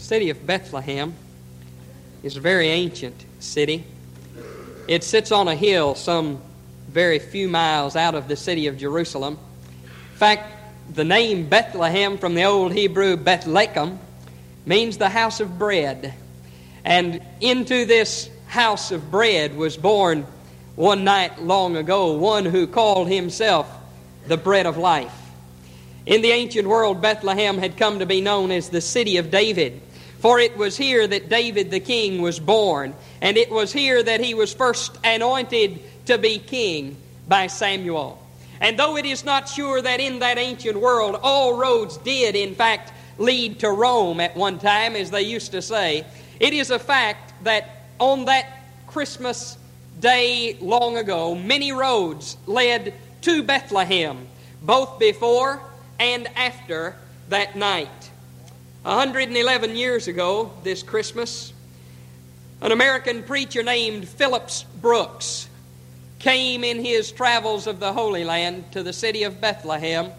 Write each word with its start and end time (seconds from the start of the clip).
city 0.00 0.30
of 0.30 0.46
Bethlehem 0.46 1.14
is 2.22 2.36
a 2.36 2.40
very 2.40 2.68
ancient 2.68 3.24
city. 3.38 3.84
It 4.88 5.04
sits 5.04 5.30
on 5.30 5.46
a 5.46 5.54
hill 5.54 5.94
some 5.94 6.40
very 6.88 7.18
few 7.18 7.48
miles 7.48 7.94
out 7.94 8.14
of 8.14 8.26
the 8.26 8.36
city 8.36 8.66
of 8.66 8.76
Jerusalem. 8.76 9.38
In 9.84 10.18
fact, 10.18 10.52
the 10.92 11.04
name 11.04 11.48
Bethlehem 11.48 12.18
from 12.18 12.34
the 12.34 12.44
Old 12.44 12.72
Hebrew 12.72 13.16
Bethlehem 13.16 13.98
means 14.66 14.98
the 14.98 15.08
house 15.08 15.38
of 15.38 15.58
bread. 15.58 16.14
And 16.84 17.22
into 17.40 17.84
this 17.84 18.28
house 18.46 18.90
of 18.90 19.10
bread 19.10 19.56
was 19.56 19.76
born 19.76 20.26
one 20.74 21.04
night 21.04 21.40
long 21.40 21.76
ago 21.76 22.14
one 22.14 22.44
who 22.44 22.66
called 22.66 23.08
himself 23.08 23.70
the 24.26 24.36
bread 24.36 24.66
of 24.66 24.76
life. 24.76 25.14
In 26.06 26.22
the 26.22 26.32
ancient 26.32 26.66
world, 26.66 27.00
Bethlehem 27.00 27.58
had 27.58 27.76
come 27.76 27.98
to 28.00 28.06
be 28.06 28.20
known 28.20 28.50
as 28.50 28.70
the 28.70 28.80
city 28.80 29.18
of 29.18 29.30
David, 29.30 29.80
for 30.20 30.38
it 30.38 30.56
was 30.56 30.76
here 30.76 31.06
that 31.06 31.28
David 31.28 31.70
the 31.70 31.80
king 31.80 32.22
was 32.22 32.38
born, 32.38 32.94
and 33.20 33.36
it 33.36 33.50
was 33.50 33.72
here 33.72 34.02
that 34.02 34.20
he 34.20 34.34
was 34.34 34.54
first 34.54 34.96
anointed 35.02 35.80
to 36.06 36.18
be 36.18 36.38
king 36.38 36.96
by 37.26 37.46
Samuel. 37.46 38.18
And 38.60 38.78
though 38.78 38.96
it 38.96 39.06
is 39.06 39.24
not 39.24 39.48
sure 39.48 39.80
that 39.80 40.00
in 40.00 40.18
that 40.18 40.36
ancient 40.38 40.78
world 40.78 41.18
all 41.22 41.56
roads 41.56 41.96
did, 41.98 42.36
in 42.36 42.54
fact, 42.54 42.92
lead 43.18 43.60
to 43.60 43.70
Rome 43.70 44.20
at 44.20 44.36
one 44.36 44.58
time, 44.58 44.96
as 44.96 45.10
they 45.10 45.22
used 45.22 45.52
to 45.52 45.62
say, 45.62 46.04
it 46.38 46.52
is 46.52 46.70
a 46.70 46.78
fact 46.78 47.32
that 47.44 47.86
on 47.98 48.26
that 48.26 48.46
Christmas 48.86 49.56
day 50.00 50.56
long 50.60 50.96
ago, 50.96 51.34
many 51.34 51.72
roads 51.72 52.36
led 52.46 52.94
to 53.22 53.42
Bethlehem, 53.42 54.26
both 54.62 54.98
before 54.98 55.60
and 55.98 56.26
after 56.36 56.96
that 57.28 57.56
night. 57.56 57.88
111 58.82 59.76
years 59.76 60.08
ago, 60.08 60.50
this 60.62 60.82
Christmas, 60.82 61.52
an 62.62 62.72
American 62.72 63.22
preacher 63.22 63.62
named 63.62 64.08
Phillips 64.08 64.64
Brooks 64.80 65.50
came 66.18 66.64
in 66.64 66.82
his 66.82 67.12
travels 67.12 67.66
of 67.66 67.78
the 67.78 67.92
Holy 67.92 68.24
Land 68.24 68.72
to 68.72 68.82
the 68.82 68.94
city 68.94 69.24
of 69.24 69.38
Bethlehem 69.38 70.10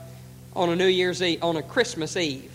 on 0.56 0.70
a 0.70 0.76
New 0.76 0.86
Year's 0.86 1.24
Eve, 1.24 1.44
on 1.44 1.58
a 1.58 1.64
Christmas 1.64 2.16
Eve. 2.16 2.52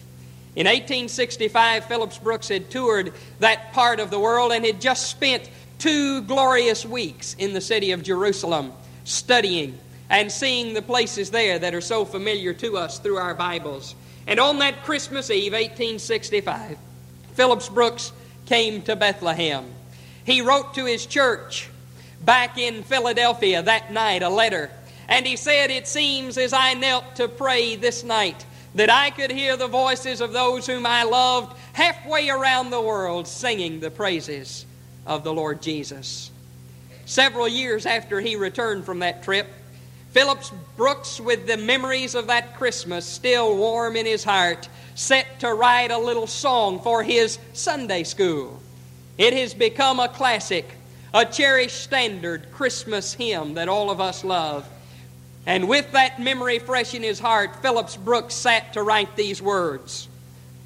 In 0.54 0.66
1865, 0.66 1.86
Phillips 1.86 2.18
Brooks 2.18 2.48
had 2.48 2.70
toured 2.70 3.12
that 3.40 3.72
part 3.72 3.98
of 3.98 4.10
the 4.10 4.20
world 4.20 4.52
and 4.52 4.64
had 4.64 4.80
just 4.80 5.10
spent 5.10 5.50
two 5.80 6.22
glorious 6.22 6.86
weeks 6.86 7.34
in 7.34 7.52
the 7.52 7.60
city 7.60 7.90
of 7.90 8.04
Jerusalem 8.04 8.72
studying 9.02 9.76
and 10.08 10.30
seeing 10.30 10.72
the 10.72 10.82
places 10.82 11.32
there 11.32 11.58
that 11.58 11.74
are 11.74 11.80
so 11.80 12.04
familiar 12.04 12.52
to 12.54 12.76
us 12.76 13.00
through 13.00 13.16
our 13.16 13.34
Bibles. 13.34 13.96
And 14.26 14.40
on 14.40 14.58
that 14.58 14.84
Christmas 14.84 15.30
Eve, 15.30 15.52
1865, 15.52 16.78
Phillips 17.34 17.68
Brooks 17.68 18.12
came 18.46 18.82
to 18.82 18.96
Bethlehem. 18.96 19.66
He 20.24 20.40
wrote 20.40 20.74
to 20.74 20.84
his 20.84 21.06
church 21.06 21.68
back 22.24 22.58
in 22.58 22.82
Philadelphia 22.82 23.62
that 23.62 23.92
night 23.92 24.22
a 24.22 24.28
letter, 24.28 24.70
and 25.08 25.26
he 25.26 25.36
said, 25.36 25.70
It 25.70 25.86
seems 25.86 26.36
as 26.38 26.52
I 26.52 26.74
knelt 26.74 27.16
to 27.16 27.28
pray 27.28 27.76
this 27.76 28.02
night 28.02 28.44
that 28.74 28.90
I 28.90 29.10
could 29.10 29.30
hear 29.30 29.56
the 29.56 29.68
voices 29.68 30.20
of 30.20 30.32
those 30.32 30.66
whom 30.66 30.84
I 30.84 31.04
loved 31.04 31.56
halfway 31.72 32.28
around 32.28 32.70
the 32.70 32.80
world 32.80 33.26
singing 33.28 33.80
the 33.80 33.90
praises 33.90 34.66
of 35.06 35.24
the 35.24 35.32
Lord 35.32 35.62
Jesus. 35.62 36.30
Several 37.06 37.46
years 37.46 37.86
after 37.86 38.20
he 38.20 38.34
returned 38.34 38.84
from 38.84 38.98
that 38.98 39.22
trip, 39.22 39.46
Phillips 40.16 40.50
Brooks, 40.78 41.20
with 41.20 41.46
the 41.46 41.58
memories 41.58 42.14
of 42.14 42.28
that 42.28 42.56
Christmas 42.56 43.04
still 43.04 43.54
warm 43.54 43.96
in 43.96 44.06
his 44.06 44.24
heart, 44.24 44.66
set 44.94 45.40
to 45.40 45.52
write 45.52 45.90
a 45.90 45.98
little 45.98 46.26
song 46.26 46.80
for 46.80 47.02
his 47.02 47.38
Sunday 47.52 48.02
school. 48.02 48.58
It 49.18 49.34
has 49.34 49.52
become 49.52 50.00
a 50.00 50.08
classic, 50.08 50.70
a 51.12 51.26
cherished 51.26 51.82
standard 51.82 52.50
Christmas 52.50 53.12
hymn 53.12 53.52
that 53.54 53.68
all 53.68 53.90
of 53.90 54.00
us 54.00 54.24
love. 54.24 54.66
And 55.44 55.68
with 55.68 55.92
that 55.92 56.18
memory 56.18 56.60
fresh 56.60 56.94
in 56.94 57.02
his 57.02 57.20
heart, 57.20 57.60
Phillips 57.60 57.98
Brooks 57.98 58.32
sat 58.32 58.72
to 58.72 58.82
write 58.82 59.16
these 59.16 59.42
words 59.42 60.08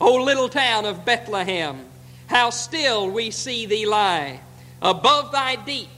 O 0.00 0.14
little 0.22 0.48
town 0.48 0.84
of 0.84 1.04
Bethlehem, 1.04 1.86
how 2.28 2.50
still 2.50 3.10
we 3.10 3.32
see 3.32 3.66
thee 3.66 3.84
lie. 3.84 4.38
Above 4.80 5.32
thy 5.32 5.56
deep 5.56 5.88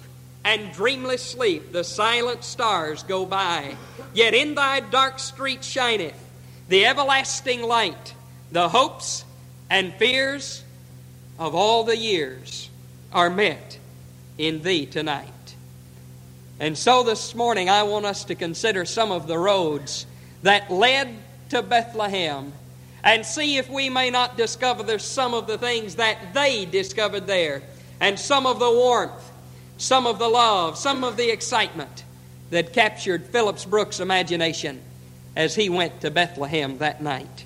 and 0.45 0.73
dreamless 0.73 1.23
sleep 1.23 1.73
the 1.73 1.85
silent 1.85 2.45
stars 2.45 3.03
go 3.03 3.25
by. 3.25 3.77
Yet 4.15 4.35
in 4.35 4.55
thy 4.55 4.81
dark 4.81 5.19
street 5.19 5.65
shineth 5.65 6.19
the 6.69 6.87
everlasting 6.87 7.63
light. 7.63 8.15
The 8.51 8.69
hopes 8.69 9.25
and 9.71 9.95
fears 9.95 10.63
of 11.39 11.55
all 11.55 11.85
the 11.85 11.97
years 11.97 12.69
are 13.13 13.31
met 13.31 13.79
in 14.39 14.63
thee 14.63 14.87
tonight. 14.87 15.29
And 16.61 16.77
so 16.77 17.03
this 17.03 17.35
morning 17.35 17.69
I 17.69 17.83
want 17.83 18.07
us 18.07 18.25
to 18.25 18.35
consider 18.35 18.85
some 18.85 19.11
of 19.11 19.27
the 19.27 19.39
roads 19.39 20.07
that 20.43 20.71
led 20.71 21.17
to 21.51 21.63
Bethlehem 21.63 22.53
and 23.05 23.27
see 23.27 23.57
if 23.57 23.69
we 23.69 23.91
may 23.91 24.11
not 24.11 24.37
discover 24.37 24.99
some 24.99 25.35
of 25.35 25.47
the 25.47 25.59
things 25.59 25.97
that 25.97 26.35
they 26.35 26.65
discovered 26.65 27.27
there, 27.27 27.63
and 28.01 28.19
some 28.19 28.47
of 28.47 28.59
the 28.61 28.71
warmth, 28.71 29.32
some 29.77 30.07
of 30.07 30.19
the 30.19 30.29
love, 30.29 30.79
some 30.79 31.05
of 31.05 31.17
the 31.17 31.31
excitement 31.31 32.05
that 32.51 32.73
captured 32.73 33.27
Phillips 33.27 33.65
Brooks' 33.65 34.01
imagination 34.01 34.81
as 35.35 35.55
he 35.55 35.69
went 35.69 36.01
to 36.03 36.11
Bethlehem 36.11 36.79
that 36.79 37.03
night. 37.03 37.45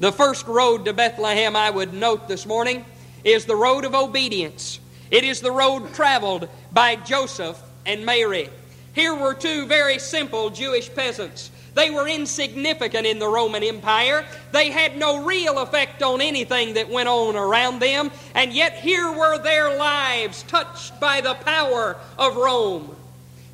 The 0.00 0.10
first 0.10 0.48
road 0.48 0.86
to 0.86 0.92
Bethlehem 0.92 1.54
I 1.54 1.70
would 1.70 1.94
note 1.94 2.26
this 2.26 2.46
morning 2.46 2.84
is 3.22 3.44
the 3.44 3.54
road 3.54 3.84
of 3.84 3.94
obedience. 3.94 4.80
It 5.12 5.22
is 5.22 5.40
the 5.40 5.52
road 5.52 5.94
traveled 5.94 6.48
by 6.72 6.96
Joseph 6.96 7.62
and 7.86 8.04
Mary. 8.04 8.48
Here 8.94 9.14
were 9.14 9.34
two 9.34 9.66
very 9.66 10.00
simple 10.00 10.50
Jewish 10.50 10.92
peasants 10.92 11.51
they 11.74 11.90
were 11.90 12.06
insignificant 12.06 13.06
in 13.06 13.18
the 13.18 13.28
Roman 13.28 13.62
Empire. 13.62 14.26
They 14.52 14.70
had 14.70 14.96
no 14.96 15.24
real 15.24 15.58
effect 15.58 16.02
on 16.02 16.20
anything 16.20 16.74
that 16.74 16.90
went 16.90 17.08
on 17.08 17.34
around 17.34 17.80
them. 17.80 18.10
And 18.34 18.52
yet, 18.52 18.74
here 18.74 19.10
were 19.10 19.38
their 19.38 19.76
lives 19.76 20.42
touched 20.42 21.00
by 21.00 21.22
the 21.22 21.34
power 21.34 21.96
of 22.18 22.36
Rome. 22.36 22.94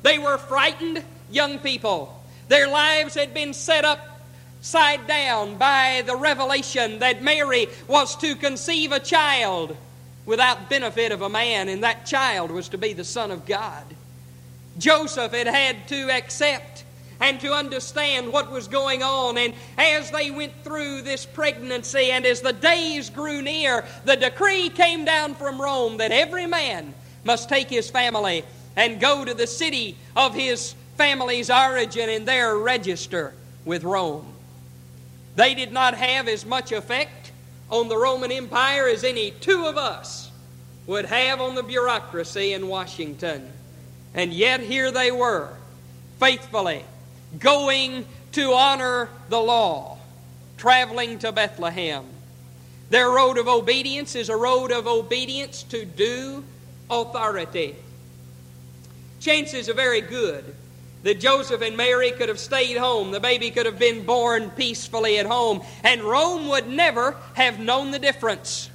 They 0.03 0.19
were 0.19 0.37
frightened 0.37 1.03
young 1.31 1.59
people. 1.59 2.21
Their 2.49 2.67
lives 2.67 3.15
had 3.15 3.33
been 3.33 3.53
set 3.53 3.85
upside 3.85 5.07
down 5.07 5.55
by 5.55 6.03
the 6.05 6.15
revelation 6.15 6.99
that 6.99 7.23
Mary 7.23 7.67
was 7.87 8.15
to 8.17 8.35
conceive 8.35 8.91
a 8.91 8.99
child 8.99 9.77
without 10.25 10.69
benefit 10.69 11.11
of 11.11 11.21
a 11.21 11.29
man, 11.29 11.69
and 11.69 11.83
that 11.83 12.05
child 12.05 12.51
was 12.51 12.69
to 12.69 12.77
be 12.77 12.93
the 12.93 13.03
Son 13.03 13.31
of 13.31 13.45
God. 13.45 13.83
Joseph 14.77 15.31
had 15.31 15.47
had 15.47 15.87
to 15.87 16.11
accept 16.11 16.83
and 17.19 17.39
to 17.41 17.53
understand 17.53 18.31
what 18.31 18.51
was 18.51 18.67
going 18.67 19.03
on. 19.03 19.37
And 19.37 19.53
as 19.77 20.11
they 20.11 20.31
went 20.31 20.53
through 20.63 21.01
this 21.01 21.25
pregnancy 21.25 22.11
and 22.11 22.25
as 22.25 22.41
the 22.41 22.53
days 22.53 23.09
grew 23.09 23.41
near, 23.41 23.85
the 24.05 24.15
decree 24.15 24.69
came 24.69 25.05
down 25.05 25.35
from 25.35 25.61
Rome 25.61 25.97
that 25.97 26.11
every 26.11 26.45
man 26.45 26.93
must 27.23 27.49
take 27.49 27.69
his 27.69 27.89
family 27.89 28.43
and 28.75 28.99
go 28.99 29.25
to 29.25 29.33
the 29.33 29.47
city 29.47 29.97
of 30.15 30.33
his 30.33 30.75
family's 30.97 31.49
origin 31.49 32.09
and 32.09 32.27
there 32.27 32.57
register 32.57 33.33
with 33.65 33.83
Rome. 33.83 34.25
They 35.35 35.53
did 35.53 35.71
not 35.71 35.93
have 35.95 36.27
as 36.27 36.45
much 36.45 36.71
effect 36.71 37.31
on 37.69 37.87
the 37.87 37.97
Roman 37.97 38.31
Empire 38.31 38.87
as 38.87 39.03
any 39.03 39.31
two 39.31 39.65
of 39.65 39.77
us 39.77 40.31
would 40.87 41.05
have 41.05 41.39
on 41.39 41.55
the 41.55 41.63
bureaucracy 41.63 42.53
in 42.53 42.67
Washington. 42.67 43.51
And 44.13 44.33
yet 44.33 44.59
here 44.59 44.91
they 44.91 45.11
were, 45.11 45.53
faithfully 46.19 46.83
going 47.37 48.05
to 48.33 48.53
honor 48.53 49.09
the 49.29 49.39
law, 49.39 49.97
traveling 50.57 51.19
to 51.19 51.31
Bethlehem. 51.31 52.05
Their 52.89 53.09
road 53.09 53.37
of 53.37 53.47
obedience 53.47 54.15
is 54.15 54.29
a 54.29 54.35
road 54.35 54.71
of 54.71 54.87
obedience 54.87 55.63
to 55.63 55.85
due 55.85 56.43
authority. 56.89 57.75
Chances 59.19 59.69
are 59.69 59.73
very 59.73 60.01
good 60.01 60.55
that 61.03 61.19
Joseph 61.19 61.61
and 61.61 61.77
Mary 61.77 62.11
could 62.11 62.29
have 62.29 62.39
stayed 62.39 62.77
home. 62.77 63.11
The 63.11 63.19
baby 63.19 63.51
could 63.51 63.65
have 63.65 63.79
been 63.79 64.05
born 64.05 64.49
peacefully 64.51 65.17
at 65.17 65.25
home, 65.25 65.61
and 65.83 66.01
Rome 66.01 66.49
would 66.49 66.67
never 66.67 67.15
have 67.35 67.59
known 67.59 67.91
the 67.91 67.99
difference. 67.99 68.69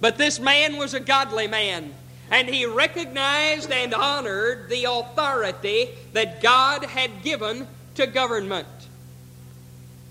But 0.00 0.18
this 0.18 0.40
man 0.40 0.78
was 0.78 0.94
a 0.94 1.00
godly 1.00 1.46
man 1.46 1.94
and 2.32 2.48
he 2.48 2.64
recognized 2.64 3.70
and 3.70 3.92
honored 3.92 4.70
the 4.70 4.84
authority 4.84 5.90
that 6.14 6.40
God 6.40 6.82
had 6.82 7.22
given 7.22 7.68
to 7.94 8.06
government. 8.06 8.66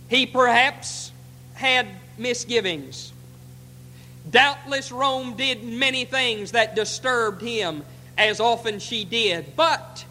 He 0.08 0.28
perhaps 0.28 1.12
had 1.56 1.88
misgivings. 2.20 3.12
Doubtless, 4.30 4.92
Rome 4.92 5.36
did 5.36 5.64
many 5.64 6.06
things 6.06 6.52
that 6.52 6.76
disturbed 6.76 7.42
him, 7.42 7.82
as 8.20 8.40
often 8.40 8.78
she 8.78 9.04
did, 9.04 9.56
but 9.56 10.06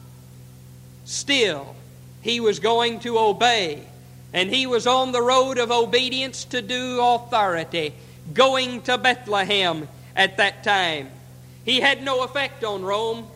still, 1.04 1.76
he 2.22 2.40
was 2.40 2.58
going 2.58 2.98
to 3.00 3.20
obey, 3.20 3.84
and 4.32 4.50
he 4.50 4.66
was 4.66 4.88
on 4.88 5.12
the 5.12 5.22
road 5.22 5.58
of 5.58 5.70
obedience 5.70 6.44
to 6.46 6.60
due 6.60 7.00
authority. 7.00 7.94
going 8.34 8.82
to 8.82 8.98
Bethlehem 8.98 9.86
at 10.16 10.38
that 10.38 10.64
time. 10.64 11.08
He 11.64 11.80
had 11.80 12.02
no 12.02 12.22
effect 12.22 12.64
on 12.64 12.82
Rome, 12.82 13.26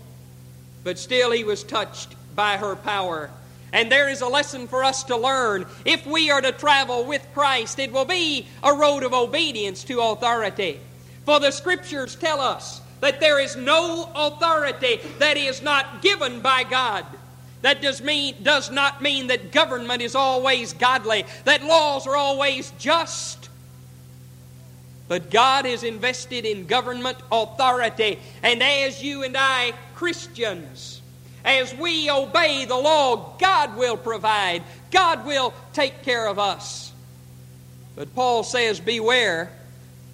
but 0.83 0.99
still 0.99 1.31
he 1.31 1.45
was 1.45 1.63
touched 1.63 2.15
by 2.35 2.57
her 2.57 2.77
power. 2.77 3.31
And 3.73 3.91
there 3.91 4.09
is 4.09 4.21
a 4.21 4.29
lesson 4.29 4.69
for 4.69 4.85
us 4.85 5.03
to 5.05 5.17
learn. 5.17 5.67
If 5.85 6.07
we 6.07 6.31
are 6.31 6.41
to 6.41 6.53
travel 6.53 7.05
with 7.05 7.27
Christ, 7.35 7.79
it 7.79 7.93
will 7.93 8.05
be 8.05 8.47
a 8.63 8.73
road 8.73 9.03
of 9.03 9.13
obedience 9.13 9.83
to 9.85 10.01
authority. 10.01 10.79
For 11.25 11.41
the 11.41 11.51
Scriptures 11.51 12.15
tell 12.15 12.41
us 12.41 12.81
that 13.01 13.21
there 13.21 13.41
is 13.41 13.57
no 13.57 14.11
authority 14.15 15.01
that 15.19 15.37
is 15.37 15.61
not 15.61 16.03
given 16.03 16.41
by 16.41 16.65
God. 16.65 17.05
That 17.63 17.83
does, 17.83 18.01
mean, 18.01 18.37
does 18.43 18.71
not 18.71 19.03
mean 19.03 19.27
that 19.29 19.51
government 19.51 20.03
is 20.03 20.15
always 20.15 20.73
godly, 20.73 21.25
that 21.45 21.65
laws 21.65 22.07
are 22.07 22.17
always 22.17 22.73
just. 22.79 23.49
But 25.07 25.31
God 25.31 25.67
is 25.67 25.83
invested 25.83 26.45
in 26.45 26.67
government 26.67 27.19
authority. 27.31 28.19
And 28.43 28.63
as 28.63 29.03
you 29.03 29.23
and 29.23 29.37
I, 29.37 29.73
Christians, 29.95 31.03
as 31.45 31.75
we 31.75 32.11
obey 32.11 32.65
the 32.65 32.77
law, 32.77 33.37
God 33.39 33.77
will 33.77 33.99
provide, 33.99 34.63
God 34.91 35.27
will 35.27 35.53
take 35.75 36.03
care 36.03 36.27
of 36.27 36.39
us. 36.39 36.93
But 37.97 38.15
Paul 38.15 38.43
says, 38.45 38.81
Beware 38.81 39.53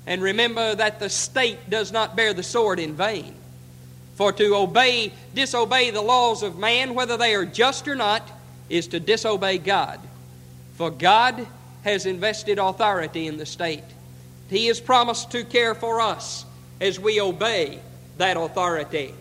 and 0.06 0.22
remember 0.22 0.74
that 0.74 0.98
the 0.98 1.08
state 1.08 1.70
does 1.70 1.92
not 1.92 2.16
bear 2.16 2.32
the 2.32 2.42
sword 2.42 2.80
in 2.80 2.94
vain. 2.94 3.34
For 4.16 4.32
to 4.32 4.56
obey, 4.56 5.12
disobey 5.34 5.90
the 5.90 6.02
laws 6.02 6.42
of 6.42 6.58
man, 6.58 6.94
whether 6.94 7.16
they 7.16 7.34
are 7.34 7.46
just 7.46 7.86
or 7.86 7.94
not, 7.94 8.28
is 8.68 8.88
to 8.88 9.00
disobey 9.00 9.58
God. 9.58 10.00
For 10.74 10.90
God 10.90 11.46
has 11.84 12.06
invested 12.06 12.58
authority 12.58 13.28
in 13.28 13.36
the 13.36 13.46
state. 13.46 13.84
He 14.50 14.66
has 14.66 14.80
promised 14.80 15.30
to 15.30 15.44
care 15.44 15.74
for 15.74 16.00
us 16.00 16.44
as 16.80 16.98
we 16.98 17.20
obey 17.20 17.78
that 18.18 18.36
authority. 18.36 19.14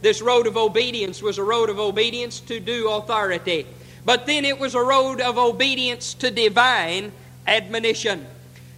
This 0.00 0.22
road 0.22 0.46
of 0.46 0.56
obedience 0.56 1.20
was 1.20 1.38
a 1.38 1.42
road 1.42 1.68
of 1.68 1.78
obedience 1.78 2.40
to 2.40 2.60
due 2.60 2.88
authority. 2.90 3.66
But 4.04 4.26
then 4.26 4.44
it 4.44 4.58
was 4.58 4.76
a 4.76 4.82
road 4.82 5.20
of 5.20 5.36
obedience 5.36 6.14
to 6.14 6.30
divine 6.30 7.10
admonition. 7.46 8.24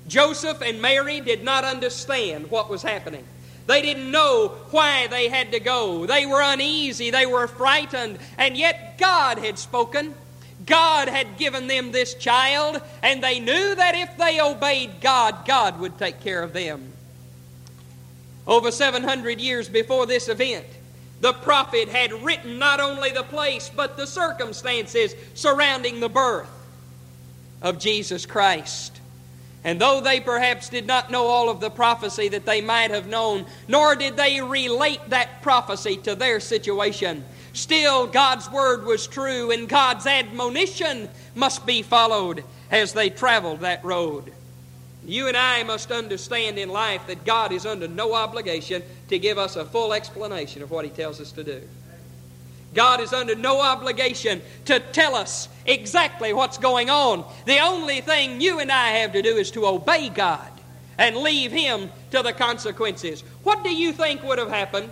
Joseph 0.07 0.63
and 0.63 0.81
Mary 0.81 1.21
did 1.21 1.45
not 1.45 1.65
understand 1.65 2.51
what 2.51 2.71
was 2.71 2.83
happening. 2.83 3.25
They 3.67 3.83
didn't 3.83 4.11
know 4.11 4.55
why 4.71 5.09
they 5.09 5.29
had 5.29 5.53
to 5.53 5.61
go. 5.61 6.07
They 6.07 6.25
were 6.25 6.41
uneasy. 6.41 7.11
They 7.11 7.27
were 7.27 7.47
frightened. 7.47 8.19
And 8.39 8.57
yet 8.57 8.97
God 8.97 9.37
had 9.39 9.59
spoken. 9.59 10.15
God 10.69 11.09
had 11.09 11.39
given 11.39 11.67
them 11.67 11.91
this 11.91 12.15
child. 12.15 12.81
And 13.03 13.25
they 13.25 13.41
knew 13.41 13.75
that 13.75 13.95
if 13.95 14.17
they 14.17 14.41
obeyed 14.41 15.01
God, 15.01 15.45
God 15.47 15.81
would 15.81 15.99
take 15.99 16.21
care 16.21 16.43
of 16.43 16.53
them. 16.53 16.93
Over 18.47 18.71
700 18.71 19.41
years 19.41 19.69
before 19.69 20.07
this 20.07 20.29
event, 20.29 20.67
the 21.21 21.33
prophet 21.33 21.89
had 21.89 22.13
written 22.23 22.59
not 22.59 22.81
only 22.81 23.11
the 23.11 23.25
place, 23.25 23.71
but 23.75 23.97
the 23.97 24.07
circumstances 24.07 25.15
surrounding 25.35 26.01
the 26.01 26.09
birth 26.09 26.49
of 27.61 27.79
Jesus 27.79 28.25
Christ. 28.25 29.01
And 29.65 29.81
though 29.81 30.01
they 30.01 30.21
perhaps 30.21 30.69
did 30.69 30.87
not 30.87 31.11
know 31.11 31.27
all 31.27 31.51
of 31.51 31.61
the 31.61 31.71
prophecy 31.71 32.29
that 32.29 32.47
they 32.47 32.61
might 32.61 32.91
have 32.91 33.09
known, 33.09 33.45
nor 33.67 33.97
did 33.97 34.17
they 34.17 34.41
relate 34.41 35.01
that 35.09 35.43
prophecy 35.43 35.97
to 35.99 36.15
their 36.15 36.41
situation, 36.41 37.25
still 37.59 38.07
God's 38.07 38.51
word 38.51 38.85
was 38.85 39.07
true 39.07 39.51
and 39.51 39.69
God's 39.69 40.07
admonition 40.07 41.09
must 41.35 41.67
be 41.67 41.83
followed 41.83 42.45
as 42.71 42.93
they 42.93 43.11
traveled 43.11 43.61
that 43.61 43.85
road. 43.85 44.33
You 45.05 45.29
and 45.29 45.37
I 45.37 45.63
must 45.63 45.91
understand 45.91 46.59
in 46.59 46.69
life 46.69 47.07
that 47.07 47.25
God 47.25 47.53
is 47.53 47.67
under 47.67 47.89
no 47.89 48.15
obligation 48.15 48.83
to 49.09 49.19
give 49.19 49.39
us 49.39 49.57
a 49.57 49.65
full 49.65 49.93
explanation 49.93 50.63
of 50.63 50.71
what 50.71 50.85
He 50.85 50.91
tells 50.91 51.21
us 51.21 51.33
to 51.33 51.45
do. 51.45 51.63
God 52.75 53.01
is 53.01 53.15
under 53.15 53.35
no 53.35 53.63
obligation 53.63 54.43
to 54.67 54.79
tell 54.79 55.15
us 55.15 55.49
exactly 55.65 56.35
what's 56.35 56.59
going 56.59 56.91
on. 56.91 57.25
The 57.47 57.61
only 57.61 58.03
thing 58.03 58.41
you 58.43 58.61
and 58.61 58.71
I 58.71 58.89
have 58.99 59.13
to 59.13 59.23
do 59.23 59.37
is 59.37 59.51
to 59.53 59.67
obey 59.67 60.11
God 60.11 60.51
and 60.99 61.17
leave 61.17 61.51
Him 61.51 61.91
to 62.11 62.23
the 62.23 62.35
consequences. 62.35 63.23
What 63.43 63.65
do 63.65 63.75
you 63.75 63.93
think 63.93 64.23
would 64.23 64.39
have 64.39 64.51
happened 64.51 64.91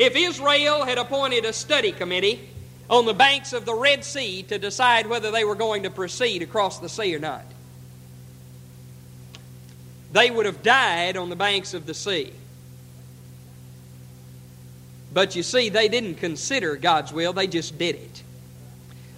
if 0.00 0.16
Israel 0.16 0.84
had 0.84 0.98
appointed 0.98 1.44
a 1.44 1.52
study 1.52 1.92
committee 1.92 2.48
on 2.88 3.06
the 3.06 3.14
banks 3.14 3.52
of 3.52 3.64
the 3.64 3.74
Red 3.74 4.04
Sea 4.04 4.42
to 4.44 4.58
decide 4.58 5.06
whether 5.06 5.30
they 5.30 5.44
were 5.44 5.54
going 5.54 5.84
to 5.84 5.90
proceed 5.90 6.42
across 6.42 6.78
the 6.78 6.88
sea 6.88 7.14
or 7.14 7.20
not? 7.20 7.44
they 10.12 10.30
would 10.30 10.46
have 10.46 10.62
died 10.62 11.16
on 11.16 11.30
the 11.30 11.36
banks 11.36 11.74
of 11.74 11.86
the 11.86 11.94
sea. 11.94 12.32
But 15.12 15.34
you 15.34 15.42
see, 15.42 15.68
they 15.68 15.88
didn't 15.88 16.16
consider 16.16 16.76
God's 16.76 17.12
will, 17.12 17.32
they 17.32 17.46
just 17.46 17.78
did 17.78 17.96
it. 17.96 18.22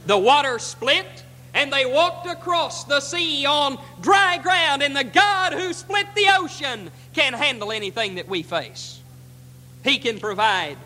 The 0.07 0.19
water 0.19 0.59
split, 0.59 1.07
and 1.55 1.73
they 1.73 1.87
walked 1.87 2.27
across 2.27 2.85
the 2.85 3.01
sea 3.01 3.45
on 3.47 3.79
dry 4.01 4.39
ground, 4.39 4.83
and 4.83 4.97
the 4.97 5.05
God 5.05 5.53
who 5.53 5.73
split 5.73 6.07
the 6.15 6.27
ocean 6.39 6.91
can 7.13 7.35
handle 7.35 7.73
anything 7.73 8.17
that 8.17 8.29
we 8.29 8.43
face. 8.43 9.02
He 9.85 9.99
can 9.99 10.19
provide. 10.19 10.77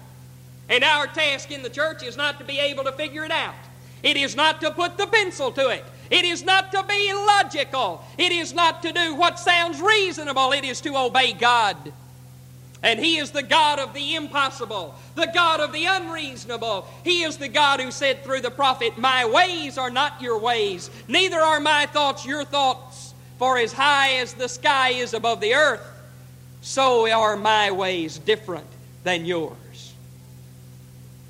And 0.69 0.83
our 0.83 1.07
task 1.07 1.51
in 1.51 1.63
the 1.63 1.71
church 1.71 2.03
is 2.03 2.17
not 2.17 2.39
to 2.39 2.45
be 2.45 2.59
able 2.59 2.85
to 2.85 2.93
figure 2.93 3.25
it 3.25 3.31
out. 3.31 3.55
It 4.03 4.17
is 4.17 4.37
not 4.37 4.61
to 4.61 4.71
put 4.71 4.97
the 4.97 5.07
pencil 5.07 5.53
to 5.53 5.69
it. 5.69 5.85
It 6.11 6.25
is 6.25 6.45
not 6.45 6.73
to 6.73 6.83
be 6.85 7.13
logical. 7.13 8.05
It 8.19 8.33
is 8.33 8.53
not 8.53 8.83
to 8.83 8.93
do 8.93 9.15
what 9.15 9.39
sounds 9.39 9.81
reasonable. 9.81 10.53
It 10.53 10.65
is 10.65 10.81
to 10.83 10.97
obey 10.97 11.33
God. 11.33 11.77
And 12.83 13.01
He 13.01 13.19
is 13.19 13.31
the 13.31 13.43
God 13.43 13.79
of 13.79 13.95
the 13.95 14.15
impossible, 14.15 14.95
the 15.15 15.31
God 15.33 15.61
of 15.61 15.73
the 15.73 15.87
unreasonable. 15.87 16.87
He 17.05 17.23
is 17.23 17.37
the 17.37 17.49
God 17.49 17.81
who 17.81 17.91
said 17.91 18.23
through 18.23 18.43
the 18.43 18.51
prophet, 18.51 18.99
My 18.99 19.25
ways 19.25 19.79
are 19.79 19.91
not 19.91 20.21
your 20.21 20.39
ways, 20.39 20.91
neither 21.09 21.39
are 21.39 21.61
my 21.61 21.87
thoughts 21.87 22.25
your 22.25 22.45
thoughts. 22.45 23.15
For 23.39 23.59
as 23.59 23.73
high 23.73 24.15
as 24.19 24.35
the 24.35 24.49
sky 24.49 24.91
is 24.91 25.13
above 25.13 25.41
the 25.41 25.55
earth, 25.55 25.83
so 26.63 27.11
are 27.11 27.37
my 27.37 27.71
ways 27.71 28.19
different 28.19 28.67
than 29.07 29.25
yours. 29.25 29.95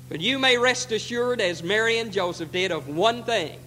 But 0.09 0.19
you 0.19 0.39
may 0.39 0.57
rest 0.57 0.91
assured, 0.91 1.39
as 1.39 1.61
Mary 1.61 1.99
and 1.99 2.11
Joseph 2.11 2.51
did, 2.51 2.71
of 2.71 2.89
one 2.89 3.23
thing 3.23 3.59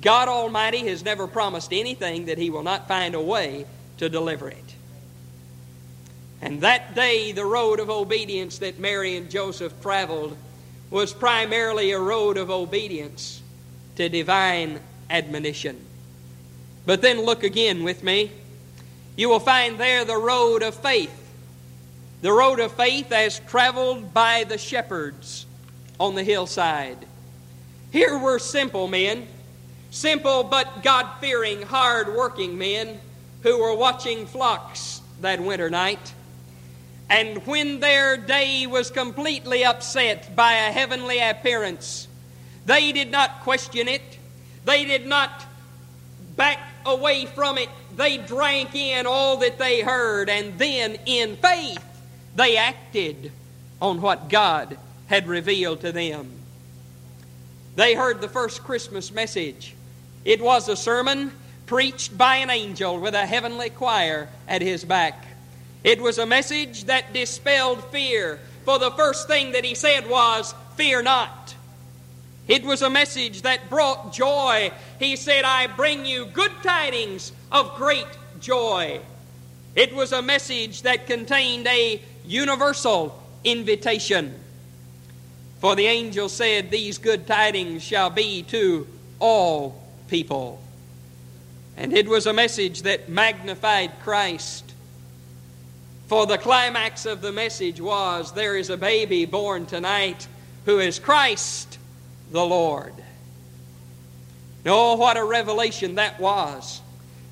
God 0.00 0.26
Almighty 0.26 0.88
has 0.88 1.04
never 1.04 1.28
promised 1.28 1.72
anything 1.72 2.26
that 2.26 2.38
He 2.38 2.50
will 2.50 2.64
not 2.64 2.88
find 2.88 3.14
a 3.14 3.20
way 3.20 3.66
to 3.98 4.08
deliver 4.08 4.48
it. 4.48 4.74
And 6.42 6.60
that 6.62 6.96
day, 6.96 7.30
the 7.30 7.44
road 7.44 7.78
of 7.78 7.88
obedience 7.88 8.58
that 8.58 8.80
Mary 8.80 9.16
and 9.16 9.30
Joseph 9.30 9.80
traveled 9.80 10.36
was 10.90 11.12
primarily 11.12 11.92
a 11.92 12.00
road 12.00 12.36
of 12.36 12.50
obedience 12.50 13.40
to 13.94 14.08
divine 14.08 14.80
admonition. 15.08 15.80
But 16.84 17.00
then 17.00 17.22
look 17.22 17.44
again 17.44 17.84
with 17.84 18.02
me. 18.02 18.32
You 19.14 19.28
will 19.28 19.40
find 19.40 19.78
there 19.78 20.04
the 20.04 20.16
road 20.16 20.64
of 20.64 20.74
faith. 20.74 21.27
The 22.20 22.32
road 22.32 22.60
of 22.60 22.72
faith 22.72 23.12
as 23.12 23.40
traveled 23.40 24.12
by 24.12 24.44
the 24.44 24.58
shepherds 24.58 25.46
on 26.00 26.14
the 26.14 26.24
hillside. 26.24 27.06
Here 27.90 28.18
were 28.18 28.38
simple 28.38 28.88
men 28.88 29.26
Simple 29.90 30.44
but 30.44 30.82
God 30.82 31.18
fearing, 31.20 31.62
hard 31.62 32.14
working 32.14 32.58
men 32.58 33.00
who 33.42 33.58
were 33.58 33.74
watching 33.74 34.26
flocks 34.26 35.00
that 35.20 35.40
winter 35.40 35.70
night. 35.70 36.12
And 37.08 37.46
when 37.46 37.80
their 37.80 38.18
day 38.18 38.66
was 38.66 38.90
completely 38.90 39.64
upset 39.64 40.36
by 40.36 40.52
a 40.52 40.72
heavenly 40.72 41.20
appearance, 41.20 42.06
they 42.66 42.92
did 42.92 43.10
not 43.10 43.40
question 43.40 43.88
it. 43.88 44.02
They 44.66 44.84
did 44.84 45.06
not 45.06 45.46
back 46.36 46.58
away 46.84 47.24
from 47.24 47.56
it. 47.56 47.70
They 47.96 48.18
drank 48.18 48.74
in 48.74 49.06
all 49.06 49.38
that 49.38 49.58
they 49.58 49.80
heard, 49.80 50.28
and 50.28 50.58
then 50.58 50.98
in 51.06 51.36
faith 51.36 51.82
they 52.38 52.56
acted 52.56 53.32
on 53.80 54.00
what 54.00 54.28
God 54.28 54.78
had 55.06 55.26
revealed 55.26 55.80
to 55.80 55.92
them. 55.92 56.30
They 57.76 57.94
heard 57.94 58.20
the 58.20 58.28
first 58.28 58.64
Christmas 58.64 59.12
message 59.12 59.74
it 60.24 60.42
was 60.42 60.68
a 60.68 60.76
sermon 60.76 61.32
preached 61.66 62.18
by 62.18 62.36
an 62.36 62.50
angel 62.50 62.98
with 63.00 63.14
a 63.14 63.24
heavenly 63.24 63.70
choir 63.70 64.28
at 64.46 64.60
his 64.60 64.84
back. 64.84 65.26
It 65.84 66.02
was 66.02 66.18
a 66.18 66.26
message 66.26 66.84
that 66.84 67.12
dispelled 67.12 67.82
fear, 67.84 68.40
for 68.64 68.78
the 68.78 68.90
first 68.90 69.28
thing 69.28 69.52
that 69.52 69.64
he 69.64 69.74
said 69.74 70.08
was, 70.08 70.54
Fear 70.76 71.02
not. 71.02 71.54
It 72.46 72.64
was 72.64 72.82
a 72.82 72.90
message 72.90 73.42
that 73.42 73.70
brought 73.70 74.12
joy. 74.12 74.70
He 74.98 75.16
said, 75.16 75.44
I 75.44 75.66
bring 75.66 76.04
you 76.04 76.26
good 76.26 76.52
tidings 76.62 77.32
of 77.52 77.76
great 77.76 78.06
joy. 78.40 79.00
It 79.74 79.94
was 79.94 80.12
a 80.12 80.22
message 80.22 80.82
that 80.82 81.06
contained 81.06 81.66
a 81.66 82.02
universal 82.28 83.20
invitation. 83.44 84.34
For 85.60 85.74
the 85.74 85.86
angel 85.86 86.28
said, 86.28 86.70
These 86.70 86.98
good 86.98 87.26
tidings 87.26 87.82
shall 87.82 88.10
be 88.10 88.42
to 88.44 88.86
all 89.18 89.82
people. 90.08 90.60
And 91.76 91.92
it 91.92 92.08
was 92.08 92.26
a 92.26 92.32
message 92.32 92.82
that 92.82 93.08
magnified 93.08 93.92
Christ. 94.02 94.64
For 96.06 96.26
the 96.26 96.38
climax 96.38 97.06
of 97.06 97.20
the 97.20 97.32
message 97.32 97.80
was 97.80 98.32
there 98.32 98.56
is 98.56 98.70
a 98.70 98.76
baby 98.76 99.26
born 99.26 99.66
tonight 99.66 100.26
who 100.64 100.78
is 100.78 100.98
Christ 100.98 101.78
the 102.30 102.44
Lord. 102.44 102.94
Oh, 104.66 104.96
what 104.96 105.16
a 105.16 105.24
revelation 105.24 105.96
that 105.96 106.18
was. 106.18 106.80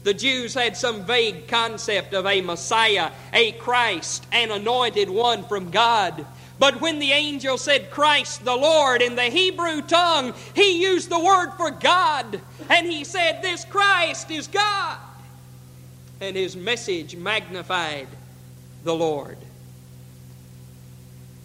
The 0.07 0.15
Jews 0.15 0.55
had 0.55 0.77
some 0.77 1.05
vague 1.05 1.49
concept 1.49 2.15
of 2.15 2.27
a 2.27 2.41
Messiah, 2.41 3.11
a 3.33 3.51
Christ, 3.51 4.25
an 4.31 4.53
anointed 4.53 5.11
one 5.11 5.43
from 5.43 5.73
God. 5.73 6.25
But 6.61 6.81
when 6.81 7.01
the 7.01 7.11
angel 7.11 7.59
said 7.59 7.91
Christ 7.91 8.45
the 8.45 8.55
Lord 8.55 9.03
in 9.03 9.17
the 9.17 9.25
Hebrew 9.25 9.83
tongue, 9.83 10.33
he 10.55 10.81
used 10.81 11.11
the 11.11 11.19
word 11.19 11.51
for 11.57 11.73
God. 11.73 12.41
And 12.71 12.87
he 12.87 13.03
said, 13.03 13.43
This 13.43 13.65
Christ 13.65 14.31
is 14.31 14.47
God. 14.47 14.97
And 16.21 16.37
his 16.37 16.55
message 16.55 17.17
magnified 17.17 18.07
the 18.85 18.95
Lord. 18.95 19.39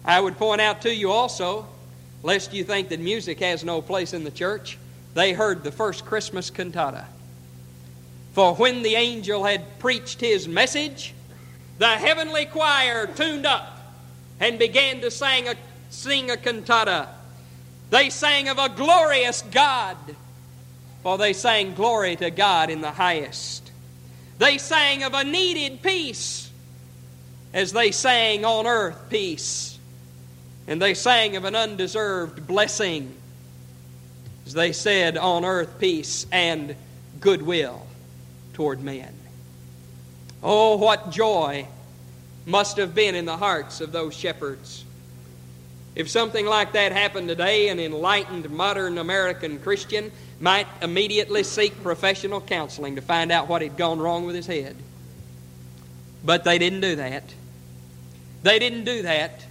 I 0.04 0.20
would 0.20 0.38
point 0.38 0.60
out 0.60 0.82
to 0.82 0.94
you 0.94 1.10
also, 1.10 1.66
lest 2.22 2.52
you 2.52 2.62
think 2.62 2.90
that 2.90 3.00
music 3.00 3.40
has 3.40 3.64
no 3.64 3.82
place 3.82 4.12
in 4.12 4.22
the 4.22 4.30
church, 4.30 4.78
they 5.14 5.32
heard 5.32 5.64
the 5.64 5.72
first 5.72 6.04
Christmas 6.04 6.48
cantata. 6.48 7.08
For 8.32 8.54
when 8.54 8.82
the 8.82 8.94
angel 8.94 9.44
had 9.44 9.78
preached 9.78 10.20
his 10.20 10.48
message, 10.48 11.14
the 11.78 11.88
heavenly 11.88 12.46
choir 12.46 13.06
tuned 13.06 13.44
up 13.44 13.78
and 14.40 14.58
began 14.58 15.00
to 15.02 15.10
sing 15.10 15.48
a, 15.48 15.54
sing 15.90 16.30
a 16.30 16.36
cantata. 16.36 17.08
They 17.90 18.08
sang 18.08 18.48
of 18.48 18.58
a 18.58 18.70
glorious 18.70 19.42
God, 19.42 19.96
for 21.02 21.18
they 21.18 21.34
sang 21.34 21.74
glory 21.74 22.16
to 22.16 22.30
God 22.30 22.70
in 22.70 22.80
the 22.80 22.90
highest. 22.90 23.70
They 24.38 24.56
sang 24.56 25.02
of 25.02 25.12
a 25.12 25.24
needed 25.24 25.82
peace 25.82 26.50
as 27.52 27.72
they 27.72 27.90
sang 27.90 28.46
on 28.46 28.66
earth 28.66 29.10
peace. 29.10 29.78
And 30.66 30.80
they 30.80 30.94
sang 30.94 31.36
of 31.36 31.44
an 31.44 31.54
undeserved 31.54 32.46
blessing 32.46 33.14
as 34.46 34.54
they 34.54 34.72
said 34.72 35.18
on 35.18 35.44
earth 35.44 35.78
peace 35.78 36.26
and 36.32 36.74
goodwill 37.20 37.86
toward 38.52 38.82
men. 38.82 39.14
Oh, 40.42 40.76
what 40.76 41.10
joy 41.10 41.66
must 42.46 42.76
have 42.76 42.94
been 42.94 43.14
in 43.14 43.24
the 43.24 43.36
hearts 43.36 43.80
of 43.80 43.92
those 43.92 44.14
shepherds. 44.14 44.84
If 45.94 46.08
something 46.08 46.46
like 46.46 46.72
that 46.72 46.92
happened 46.92 47.28
today, 47.28 47.68
an 47.68 47.78
enlightened 47.78 48.50
modern 48.50 48.98
American 48.98 49.58
Christian 49.58 50.10
might 50.40 50.66
immediately 50.80 51.42
seek 51.42 51.82
professional 51.82 52.40
counseling 52.40 52.96
to 52.96 53.02
find 53.02 53.30
out 53.30 53.48
what 53.48 53.62
had 53.62 53.76
gone 53.76 54.00
wrong 54.00 54.26
with 54.26 54.34
his 54.34 54.46
head. 54.46 54.74
But 56.24 56.44
they 56.44 56.58
didn't 56.58 56.80
do 56.80 56.96
that. 56.96 57.34
They 58.42 58.58
didn't 58.58 58.84
do 58.84 59.02
that. 59.02 59.44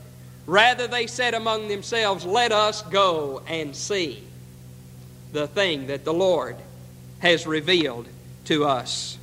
Rather, 0.47 0.87
they 0.87 1.07
said 1.07 1.33
among 1.33 1.67
themselves, 1.67 2.25
Let 2.25 2.51
us 2.51 2.81
go 2.81 3.41
and 3.47 3.75
see 3.75 4.23
the 5.31 5.47
thing 5.47 5.87
that 5.87 6.03
the 6.03 6.13
Lord 6.13 6.57
has 7.19 7.45
revealed 7.45 8.07
to 8.45 8.65
us. 8.65 9.17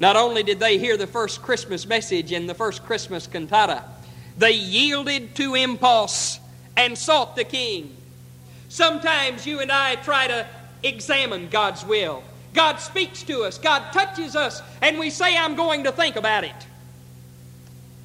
Not 0.00 0.16
only 0.16 0.42
did 0.42 0.60
they 0.60 0.78
hear 0.78 0.96
the 0.96 1.06
first 1.06 1.42
Christmas 1.42 1.86
message 1.86 2.32
in 2.32 2.46
the 2.46 2.54
first 2.54 2.84
Christmas 2.84 3.26
cantata, 3.26 3.84
they 4.36 4.52
yielded 4.52 5.34
to 5.36 5.54
impulse 5.54 6.38
and 6.76 6.96
sought 6.96 7.34
the 7.34 7.44
King. 7.44 7.96
Sometimes 8.68 9.46
you 9.46 9.60
and 9.60 9.72
I 9.72 9.96
try 9.96 10.28
to 10.28 10.46
examine 10.82 11.48
God's 11.48 11.84
will. 11.84 12.22
God 12.54 12.76
speaks 12.76 13.22
to 13.24 13.42
us, 13.42 13.58
God 13.58 13.92
touches 13.92 14.36
us, 14.36 14.62
and 14.80 14.98
we 14.98 15.10
say, 15.10 15.36
I'm 15.36 15.56
going 15.56 15.84
to 15.84 15.92
think 15.92 16.16
about 16.16 16.44
it. 16.44 16.54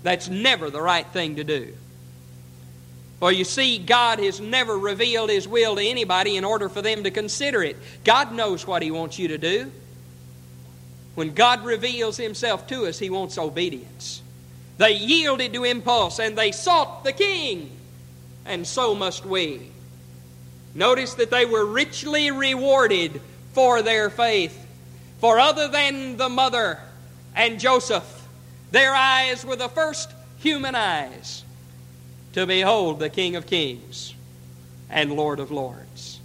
That's 0.02 0.28
never 0.28 0.70
the 0.70 0.82
right 0.82 1.08
thing 1.08 1.38
to 1.38 1.44
do. 1.44 1.74
For 3.20 3.32
you 3.32 3.46
see, 3.46 3.78
God 3.78 4.20
has 4.20 4.42
never 4.42 4.78
revealed 4.78 5.30
His 5.30 5.48
will 5.48 5.78
to 5.78 5.82
anybody 5.82 6.36
in 6.36 6.44
order 6.44 6.68
for 6.68 6.82
them 6.82 7.04
to 7.06 7.12
consider 7.12 7.64
it. 7.64 7.78
God 8.04 8.34
knows 8.34 8.68
what 8.68 8.82
He 8.82 8.92
wants 8.92 9.18
you 9.18 9.30
to 9.30 9.38
do. 9.38 9.72
When 11.16 11.34
God 11.34 11.64
reveals 11.64 12.18
Himself 12.18 12.68
to 12.68 12.86
us, 12.86 13.00
He 13.00 13.10
wants 13.10 13.38
obedience. 13.38 14.22
They 14.78 14.94
yielded 14.94 15.54
to 15.54 15.64
impulse 15.64 16.20
and 16.20 16.38
they 16.38 16.52
sought 16.52 17.04
the 17.04 17.14
king, 17.14 17.72
and 18.46 18.66
so 18.66 18.96
must 18.96 19.26
we. 19.26 19.70
Notice 20.74 21.14
that 21.16 21.30
they 21.30 21.46
were 21.46 21.66
richly 21.66 22.32
rewarded 22.32 23.22
for 23.54 23.82
their 23.82 24.10
faith. 24.10 24.60
For 25.20 25.40
other 25.40 25.68
than 25.68 26.18
the 26.18 26.30
mother 26.30 26.80
and 27.36 27.60
Joseph, 27.60 28.28
their 28.72 28.94
eyes 28.94 29.46
were 29.46 29.56
the 29.56 29.70
first 29.70 30.12
human 30.40 30.74
eyes 30.74 31.44
to 32.34 32.48
behold 32.48 33.00
the 33.00 33.10
King 33.10 33.36
of 33.36 33.46
Kings 33.46 34.16
and 34.90 35.14
Lord 35.14 35.40
of 35.40 35.52
Lords. 35.52 36.20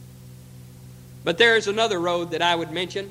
But 1.25 1.37
there 1.37 1.57
is 1.57 1.68
another 1.68 2.00
road 2.00 2.30
that 2.30 2.40
I 2.40 2.54
would 2.54 2.73
mention 2.73 3.11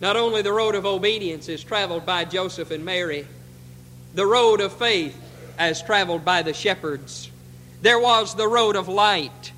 not 0.00 0.16
only 0.16 0.42
the 0.42 0.52
road 0.52 0.74
of 0.74 0.86
obedience 0.86 1.48
is 1.48 1.62
traveled 1.62 2.06
by 2.06 2.24
Joseph 2.24 2.70
and 2.70 2.84
Mary, 2.84 3.26
the 4.14 4.26
road 4.26 4.60
of 4.60 4.72
faith 4.72 5.16
as 5.58 5.82
traveled 5.82 6.24
by 6.24 6.42
the 6.42 6.54
shepherds. 6.54 7.30
There 7.82 8.00
was 8.00 8.34
the 8.34 8.48
road 8.48 8.76
of 8.76 8.88
light 8.88 9.52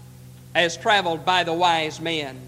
as 0.55 0.77
traveled 0.77 1.25
by 1.25 1.45
the 1.45 1.55
wise 1.55 2.01
men. 2.01 2.39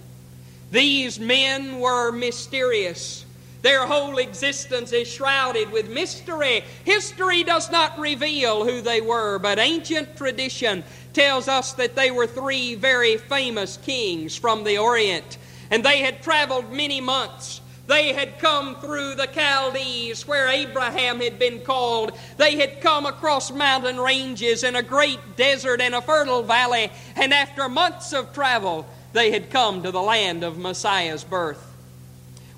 These 0.73 1.21
men 1.21 1.79
were 1.79 2.11
mysterious. 2.11 3.25
Their 3.63 3.87
whole 3.87 4.19
existence 4.19 4.93
is 4.93 5.09
shrouded 5.09 5.71
with 5.71 5.89
mystery. 5.89 6.65
History 6.85 7.45
does 7.45 7.71
not 7.71 7.99
reveal 7.99 8.65
who 8.65 8.81
they 8.81 9.01
were, 9.01 9.39
but 9.39 9.59
ancient 9.59 10.17
tradition 10.17 10.83
tells 11.13 11.47
us 11.47 11.73
that 11.75 11.95
they 11.95 12.11
were 12.11 12.27
three 12.27 12.75
very 12.75 13.17
famous 13.17 13.79
kings 13.79 14.37
from 14.37 14.65
the 14.65 14.79
Orient, 14.79 15.39
and 15.71 15.85
they 15.85 15.99
had 15.99 16.23
traveled 16.23 16.73
many 16.73 17.01
months 17.01 17.61
they 17.87 18.13
had 18.15 18.39
come 18.39 18.77
through 18.77 19.15
the 19.15 19.27
Chaldees 19.27 20.27
where 20.27 20.49
Abraham 20.49 21.21
had 21.21 21.39
been 21.39 21.61
called. 21.61 22.13
They 22.39 22.57
had 22.57 22.81
come 22.81 23.05
across 23.05 23.51
mountain 23.51 24.01
ranges 24.01 24.65
and 24.65 24.77
a 24.77 24.83
great 24.83 25.37
desert 25.37 25.81
and 25.81 25.95
a 25.95 26.01
fertile 26.01 26.43
valley. 26.43 26.91
And 27.17 27.35
after 27.35 27.69
months 27.69 28.15
of 28.15 28.33
travel, 28.33 28.87
they 29.13 29.31
had 29.31 29.51
come 29.51 29.83
to 29.83 29.91
the 29.91 30.01
land 30.01 30.45
of 30.45 30.57
Messiah's 30.57 31.25
birth. 31.25 31.73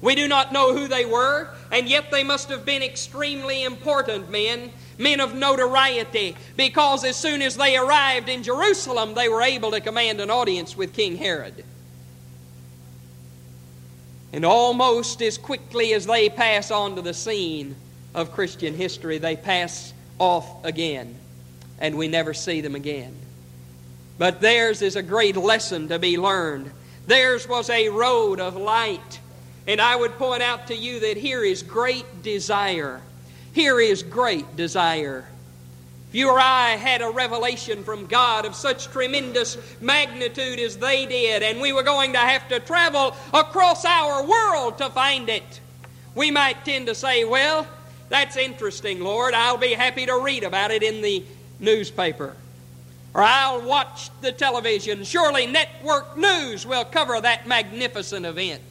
We 0.00 0.14
do 0.14 0.28
not 0.28 0.52
know 0.52 0.76
who 0.76 0.86
they 0.86 1.04
were, 1.04 1.48
and 1.72 1.88
yet 1.88 2.10
they 2.10 2.22
must 2.22 2.48
have 2.50 2.64
been 2.64 2.82
extremely 2.82 3.64
important 3.64 4.30
men, 4.30 4.70
men 4.98 5.20
of 5.20 5.34
notoriety, 5.34 6.36
because 6.56 7.02
as 7.02 7.16
soon 7.16 7.42
as 7.42 7.56
they 7.56 7.76
arrived 7.76 8.28
in 8.28 8.42
Jerusalem, 8.42 9.14
they 9.14 9.28
were 9.28 9.42
able 9.42 9.72
to 9.72 9.80
command 9.80 10.20
an 10.20 10.30
audience 10.30 10.76
with 10.76 10.92
King 10.92 11.16
Herod. 11.16 11.64
And 14.36 14.44
almost 14.44 15.22
as 15.22 15.38
quickly 15.38 15.94
as 15.94 16.04
they 16.04 16.28
pass 16.28 16.70
onto 16.70 17.00
the 17.00 17.14
scene 17.14 17.74
of 18.14 18.32
Christian 18.32 18.74
history, 18.74 19.16
they 19.16 19.34
pass 19.34 19.94
off 20.18 20.62
again, 20.62 21.14
and 21.80 21.96
we 21.96 22.06
never 22.06 22.34
see 22.34 22.60
them 22.60 22.74
again. 22.74 23.16
But 24.18 24.42
theirs 24.42 24.82
is 24.82 24.94
a 24.94 25.02
great 25.02 25.36
lesson 25.36 25.88
to 25.88 25.98
be 25.98 26.18
learned. 26.18 26.70
Theirs 27.06 27.48
was 27.48 27.70
a 27.70 27.88
road 27.88 28.38
of 28.38 28.56
light. 28.56 29.20
And 29.66 29.80
I 29.80 29.96
would 29.96 30.18
point 30.18 30.42
out 30.42 30.66
to 30.66 30.76
you 30.76 31.00
that 31.00 31.16
here 31.16 31.42
is 31.42 31.62
great 31.62 32.22
desire. 32.22 33.00
Here 33.54 33.80
is 33.80 34.02
great 34.02 34.54
desire 34.54 35.26
you 36.16 36.30
or 36.30 36.40
I 36.40 36.70
had 36.70 37.02
a 37.02 37.10
revelation 37.10 37.84
from 37.84 38.06
God 38.06 38.46
of 38.46 38.54
such 38.54 38.86
tremendous 38.86 39.58
magnitude 39.82 40.58
as 40.58 40.78
they 40.78 41.04
did, 41.04 41.42
and 41.42 41.60
we 41.60 41.74
were 41.74 41.82
going 41.82 42.14
to 42.14 42.18
have 42.18 42.48
to 42.48 42.58
travel 42.58 43.14
across 43.34 43.84
our 43.84 44.26
world 44.26 44.78
to 44.78 44.88
find 44.88 45.28
it, 45.28 45.60
we 46.14 46.30
might 46.30 46.64
tend 46.64 46.86
to 46.86 46.94
say, 46.94 47.24
Well, 47.24 47.66
that's 48.08 48.38
interesting, 48.38 49.00
Lord. 49.00 49.34
I'll 49.34 49.58
be 49.58 49.74
happy 49.74 50.06
to 50.06 50.18
read 50.18 50.42
about 50.42 50.70
it 50.70 50.82
in 50.82 51.02
the 51.02 51.22
newspaper. 51.60 52.34
Or 53.12 53.22
I'll 53.22 53.60
watch 53.60 54.08
the 54.22 54.32
television. 54.32 55.04
Surely 55.04 55.46
network 55.46 56.16
news 56.16 56.64
will 56.64 56.86
cover 56.86 57.20
that 57.20 57.46
magnificent 57.46 58.24
event. 58.24 58.62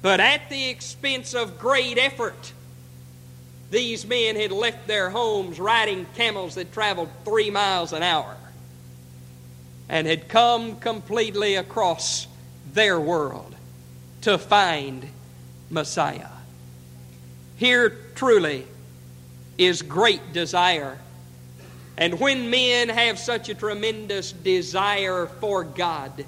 But 0.00 0.20
at 0.20 0.48
the 0.48 0.70
expense 0.70 1.34
of 1.34 1.58
great 1.58 1.98
effort, 1.98 2.54
these 3.70 4.04
men 4.06 4.36
had 4.36 4.50
left 4.50 4.86
their 4.86 5.10
homes 5.10 5.60
riding 5.60 6.06
camels 6.16 6.56
that 6.56 6.72
traveled 6.72 7.08
three 7.24 7.50
miles 7.50 7.92
an 7.92 8.02
hour 8.02 8.36
and 9.88 10.06
had 10.06 10.28
come 10.28 10.76
completely 10.76 11.56
across 11.56 12.26
their 12.72 12.98
world 12.98 13.54
to 14.22 14.38
find 14.38 15.08
Messiah. 15.70 16.28
Here 17.56 17.90
truly 18.14 18.66
is 19.58 19.82
great 19.82 20.32
desire. 20.32 20.98
And 21.96 22.18
when 22.18 22.50
men 22.50 22.88
have 22.88 23.18
such 23.18 23.48
a 23.48 23.54
tremendous 23.54 24.32
desire 24.32 25.26
for 25.26 25.64
God 25.64 26.24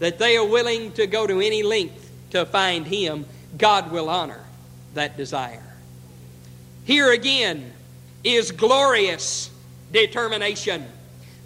that 0.00 0.18
they 0.18 0.36
are 0.36 0.44
willing 0.44 0.92
to 0.92 1.06
go 1.06 1.26
to 1.26 1.40
any 1.40 1.62
length 1.62 2.10
to 2.30 2.44
find 2.44 2.86
Him, 2.86 3.26
God 3.56 3.92
will 3.92 4.10
honor 4.10 4.44
that 4.94 5.16
desire. 5.16 5.73
Here 6.84 7.12
again 7.12 7.72
is 8.22 8.52
glorious 8.52 9.50
determination. 9.92 10.84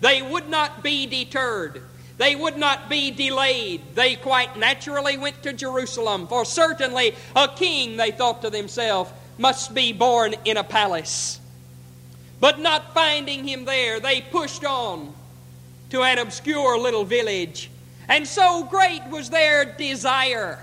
They 0.01 0.23
would 0.23 0.49
not 0.49 0.83
be 0.83 1.07
deterred. 1.07 1.83
They 2.19 2.35
would 2.35 2.57
not 2.57 2.89
be 2.89 3.13
delayed. 3.13 3.83
They 3.95 4.17
quite 4.17 4.57
naturally 4.57 5.17
went 5.17 5.43
to 5.45 5.53
Jerusalem, 5.53 6.27
for 6.27 6.45
certainly 6.45 7.15
a 7.37 7.49
king, 7.49 7.97
they 7.97 8.11
thought 8.11 8.43
to 8.43 8.51
themselves, 8.51 9.13
must 9.39 9.73
be 9.73 9.93
born 9.93 10.35
in 10.45 10.57
a 10.57 10.65
palace. 10.65 11.41
But 12.41 12.59
not 12.59 12.93
finding 12.93 13.47
him 13.47 13.65
there, 13.65 14.01
they 14.01 14.21
pushed 14.21 14.65
on 14.65 15.15
to 15.91 16.03
an 16.03 16.19
obscure 16.19 16.77
little 16.79 17.05
village. 17.05 17.71
And 18.09 18.27
so 18.27 18.65
great 18.65 19.05
was 19.09 19.31
their 19.31 19.65
desire 19.65 20.59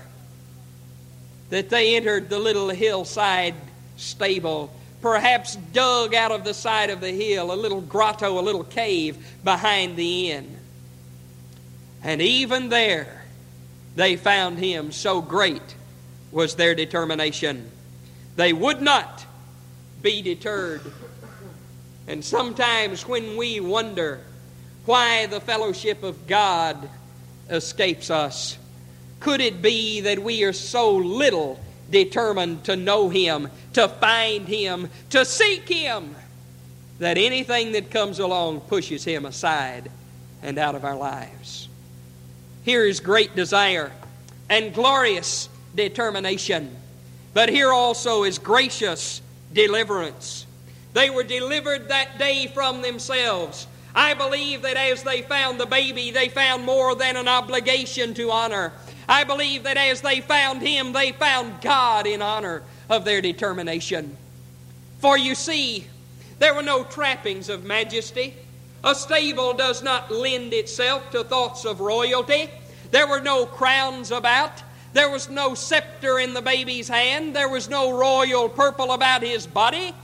that 1.48 1.70
they 1.70 1.96
entered 1.96 2.28
the 2.28 2.38
little 2.38 2.68
hillside 2.68 3.54
stable, 3.96 4.72
perhaps 5.00 5.56
dug 5.56 6.14
out 6.14 6.32
of 6.32 6.44
the 6.44 6.54
side 6.54 6.90
of 6.90 7.00
the 7.00 7.10
hill, 7.10 7.52
a 7.52 7.54
little 7.54 7.80
grotto, 7.80 8.38
a 8.38 8.40
little 8.40 8.64
cave 8.64 9.16
behind 9.44 9.96
the 9.96 10.30
inn. 10.30 10.56
And 12.02 12.22
even 12.22 12.68
there, 12.68 13.24
they 13.96 14.16
found 14.16 14.58
him, 14.58 14.92
so 14.92 15.20
great 15.20 15.62
was 16.30 16.54
their 16.54 16.74
determination. 16.74 17.70
They 18.36 18.52
would 18.52 18.82
not 18.82 19.24
be 20.02 20.22
deterred. 20.22 20.82
And 22.06 22.24
sometimes 22.24 23.08
when 23.08 23.36
we 23.36 23.60
wonder 23.60 24.20
why 24.84 25.26
the 25.26 25.40
fellowship 25.40 26.02
of 26.02 26.26
God 26.26 26.88
escapes 27.48 28.10
us, 28.10 28.58
could 29.18 29.40
it 29.40 29.62
be 29.62 30.02
that 30.02 30.18
we 30.18 30.44
are 30.44 30.52
so 30.52 30.94
little 30.96 31.58
determined 31.90 32.64
to 32.64 32.76
know 32.76 33.08
Him, 33.08 33.48
to 33.74 33.88
find 33.88 34.48
Him, 34.48 34.88
to 35.10 35.24
seek 35.24 35.68
Him, 35.68 36.14
that 36.98 37.18
anything 37.18 37.72
that 37.72 37.90
comes 37.90 38.18
along 38.18 38.60
pushes 38.62 39.04
Him 39.04 39.26
aside 39.26 39.90
and 40.42 40.58
out 40.58 40.74
of 40.74 40.84
our 40.84 40.96
lives? 40.96 41.68
Here 42.64 42.84
is 42.84 43.00
great 43.00 43.36
desire 43.36 43.92
and 44.48 44.74
glorious 44.74 45.48
determination. 45.74 46.74
But 47.34 47.48
here 47.48 47.72
also 47.72 48.24
is 48.24 48.38
gracious 48.38 49.20
deliverance. 49.52 50.46
They 50.94 51.10
were 51.10 51.22
delivered 51.22 51.88
that 51.88 52.18
day 52.18 52.46
from 52.46 52.82
themselves. 52.82 53.66
I 53.94 54.14
believe 54.14 54.62
that 54.62 54.76
as 54.76 55.02
they 55.02 55.22
found 55.22 55.60
the 55.60 55.66
baby, 55.66 56.10
they 56.10 56.28
found 56.28 56.64
more 56.64 56.94
than 56.94 57.16
an 57.16 57.28
obligation 57.28 58.14
to 58.14 58.30
honor. 58.30 58.72
I 59.08 59.24
believe 59.24 59.62
that 59.62 59.76
as 59.76 60.00
they 60.00 60.20
found 60.20 60.62
him, 60.62 60.92
they 60.92 61.12
found 61.12 61.60
God 61.60 62.06
in 62.06 62.22
honor 62.22 62.62
of 62.88 63.04
their 63.04 63.20
determination. 63.20 64.16
For 64.98 65.16
you 65.16 65.34
see, 65.34 65.86
there 66.38 66.54
were 66.54 66.62
no 66.62 66.84
trappings 66.84 67.48
of 67.48 67.64
majesty. 67.64 68.34
A 68.82 68.94
stable 68.94 69.54
does 69.54 69.82
not 69.82 70.10
lend 70.10 70.52
itself 70.52 71.10
to 71.10 71.24
thoughts 71.24 71.64
of 71.64 71.80
royalty. 71.80 72.50
There 72.90 73.06
were 73.06 73.20
no 73.20 73.46
crowns 73.46 74.10
about. 74.10 74.62
There 74.92 75.10
was 75.10 75.28
no 75.28 75.54
scepter 75.54 76.18
in 76.18 76.34
the 76.34 76.42
baby's 76.42 76.88
hand. 76.88 77.34
There 77.34 77.48
was 77.48 77.68
no 77.68 77.96
royal 77.96 78.48
purple 78.48 78.92
about 78.92 79.22
his 79.22 79.46
body. 79.46 79.94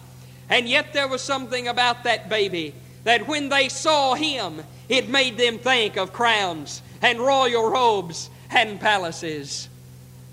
And 0.49 0.68
yet 0.68 0.92
there 0.92 1.09
was 1.09 1.23
something 1.23 1.68
about 1.68 2.04
that 2.04 2.28
baby 2.28 2.75
that 3.04 3.26
when 3.26 3.49
they 3.49 3.68
saw 3.68 4.14
him, 4.14 4.62
it 4.88 5.09
made 5.09 5.37
them 5.37 5.59
think 5.59 5.97
of 5.97 6.12
crowns 6.12 6.82
and 7.00 7.18
royal 7.18 7.71
robes 7.71 8.30
and 8.52 8.80
palaces. 8.80 9.68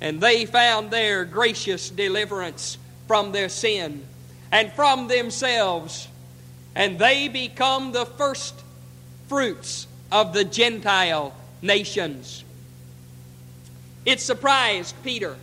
And 0.02 0.22
they 0.22 0.46
found 0.46 0.92
their 0.92 1.26
gracious 1.26 1.90
deliverance 1.90 2.78
from 3.08 3.32
their 3.32 3.50
sin 3.50 4.06
and 4.52 4.72
from 4.74 5.08
themselves. 5.08 6.08
And 6.76 7.00
they 7.00 7.28
become 7.28 7.92
the 7.92 8.06
first 8.06 8.56
fruits 9.28 9.88
of 10.12 10.34
the 10.34 10.46
Gentile 10.46 11.34
nations. 11.62 12.44
It 14.06 14.20
surprised 14.22 14.96
Peter 15.04 15.36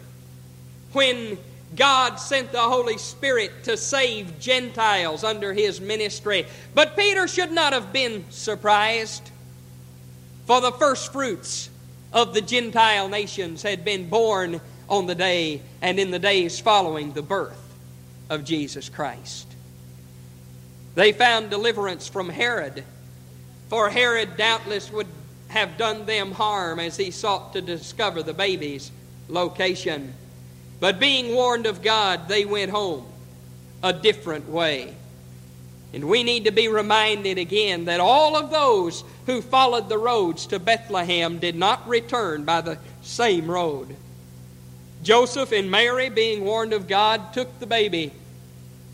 when 0.92 1.38
God 1.74 2.16
sent 2.16 2.52
the 2.52 2.62
Holy 2.62 2.96
Spirit 2.96 3.64
to 3.64 3.76
save 3.76 4.38
Gentiles 4.40 5.24
under 5.24 5.52
his 5.52 5.80
ministry. 5.80 6.46
But 6.74 6.96
Peter 6.96 7.28
should 7.28 7.52
not 7.52 7.72
have 7.72 7.92
been 7.92 8.24
surprised, 8.30 9.30
for 10.46 10.60
the 10.60 10.72
first 10.72 11.12
fruits 11.12 11.68
of 12.16 12.32
the 12.32 12.40
Gentile 12.40 13.10
nations 13.10 13.62
had 13.62 13.84
been 13.84 14.08
born 14.08 14.58
on 14.88 15.06
the 15.06 15.14
day 15.14 15.60
and 15.82 16.00
in 16.00 16.10
the 16.10 16.18
days 16.18 16.58
following 16.58 17.12
the 17.12 17.20
birth 17.20 17.60
of 18.30 18.42
Jesus 18.42 18.88
Christ. 18.88 19.46
They 20.94 21.12
found 21.12 21.50
deliverance 21.50 22.08
from 22.08 22.30
Herod, 22.30 22.84
for 23.68 23.90
Herod 23.90 24.38
doubtless 24.38 24.90
would 24.90 25.08
have 25.48 25.76
done 25.76 26.06
them 26.06 26.32
harm 26.32 26.80
as 26.80 26.96
he 26.96 27.10
sought 27.10 27.52
to 27.52 27.60
discover 27.60 28.22
the 28.22 28.32
baby's 28.32 28.90
location. 29.28 30.14
But 30.80 30.98
being 30.98 31.34
warned 31.34 31.66
of 31.66 31.82
God, 31.82 32.28
they 32.28 32.46
went 32.46 32.70
home 32.70 33.04
a 33.82 33.92
different 33.92 34.48
way. 34.48 34.94
And 35.96 36.10
we 36.10 36.24
need 36.24 36.44
to 36.44 36.50
be 36.50 36.68
reminded 36.68 37.38
again 37.38 37.86
that 37.86 38.00
all 38.00 38.36
of 38.36 38.50
those 38.50 39.02
who 39.24 39.40
followed 39.40 39.88
the 39.88 39.96
roads 39.96 40.44
to 40.48 40.58
Bethlehem 40.58 41.38
did 41.38 41.56
not 41.56 41.88
return 41.88 42.44
by 42.44 42.60
the 42.60 42.76
same 43.00 43.50
road. 43.50 43.96
Joseph 45.02 45.52
and 45.52 45.70
Mary, 45.70 46.10
being 46.10 46.44
warned 46.44 46.74
of 46.74 46.86
God, 46.86 47.32
took 47.32 47.60
the 47.60 47.66
baby 47.66 48.12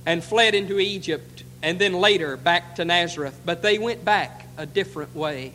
and 0.07 0.23
fled 0.23 0.55
into 0.55 0.79
Egypt 0.79 1.43
and 1.61 1.77
then 1.77 1.95
later 1.95 2.37
back 2.37 2.77
to 2.77 2.85
Nazareth. 2.85 3.41
But 3.45 3.63
they 3.63 3.81
went 3.81 4.05
back 4.05 4.47
a 4.57 4.65
different 4.65 5.13
way. 5.13 5.55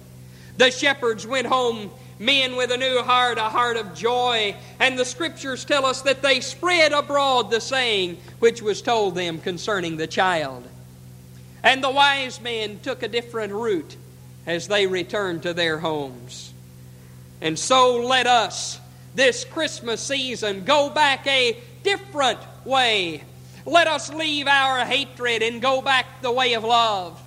The 0.57 0.69
shepherds 0.69 1.25
went 1.25 1.47
home, 1.47 1.91
men 2.19 2.57
with 2.57 2.73
a 2.73 2.77
new 2.77 3.01
heart, 3.03 3.37
a 3.37 3.43
heart 3.43 3.77
of 3.77 3.95
joy. 3.95 4.53
And 4.81 4.99
the 4.99 5.05
scriptures 5.05 5.63
tell 5.63 5.85
us 5.85 6.01
that 6.01 6.21
they 6.21 6.41
spread 6.41 6.91
abroad 6.91 7.51
the 7.51 7.61
saying 7.61 8.17
which 8.39 8.61
was 8.61 8.81
told 8.81 9.15
them 9.15 9.39
concerning 9.39 9.95
the 9.95 10.07
child. 10.07 10.67
And 11.63 11.83
the 11.83 11.89
wise 11.89 12.39
men 12.41 12.79
took 12.79 13.03
a 13.03 13.07
different 13.07 13.53
route 13.53 13.95
as 14.45 14.67
they 14.67 14.87
returned 14.87 15.43
to 15.43 15.53
their 15.53 15.77
homes. 15.77 16.53
And 17.41 17.57
so 17.57 17.97
let 17.97 18.27
us, 18.27 18.79
this 19.15 19.43
Christmas 19.43 20.01
season, 20.01 20.63
go 20.63 20.89
back 20.89 21.27
a 21.27 21.57
different 21.83 22.39
way. 22.65 23.23
Let 23.65 23.87
us 23.87 24.13
leave 24.13 24.47
our 24.47 24.85
hatred 24.85 25.43
and 25.43 25.61
go 25.61 25.81
back 25.81 26.21
the 26.21 26.31
way 26.31 26.53
of 26.53 26.63
love. 26.63 27.21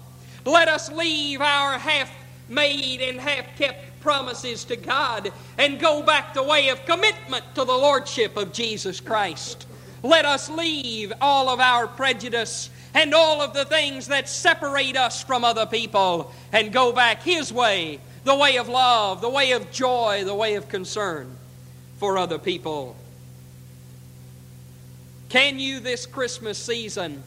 Let 0.45 0.69
us 0.69 0.91
leave 0.91 1.41
our 1.41 1.79
half 1.79 2.11
made 2.49 3.01
and 3.01 3.21
half 3.21 3.57
kept 3.57 4.01
promises 4.01 4.65
to 4.65 4.77
God 4.77 5.31
and 5.59 5.79
go 5.79 6.03
back 6.03 6.35
the 6.35 6.43
way 6.43 6.71
of 6.71 6.85
commitment 6.87 7.45
to 7.55 7.65
the 7.65 7.73
Lordship 7.73 8.37
of 8.37 8.53
Jesus 8.53 9.01
Christ. 9.01 9.67
Let 10.03 10.25
us 10.25 10.49
leave 10.49 11.13
all 11.21 11.51
of 11.51 11.61
our 11.61 11.87
prejudice 11.87 12.71
and 12.95 13.15
all 13.15 13.41
of 13.41 13.55
the 13.55 13.65
things 13.65 14.09
that 14.09 14.29
separate 14.29 14.97
us 14.97 15.23
from 15.23 15.45
other 15.45 15.67
people 15.67 16.33
and 16.53 16.73
go 16.73 16.93
back 16.93 17.23
His 17.23 17.53
way, 17.53 18.01
the 18.25 18.35
way 18.35 18.57
of 18.57 18.69
love, 18.69 19.21
the 19.21 19.29
way 19.29 19.53
of 19.53 19.71
joy, 19.71 20.25
the 20.25 20.35
way 20.35 20.55
of 20.55 20.69
concern 20.69 21.37
for 21.99 22.19
other 22.19 22.39
people. 22.39 22.97
Can 25.29 25.61
you 25.61 25.79
this 25.79 26.07
Christmas 26.07 26.59
season 26.59 27.23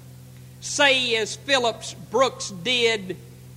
say, 0.60 1.15
as 1.15 1.36
Phillips 1.36 1.93
Brooks 1.93 2.49
did, 2.49 3.15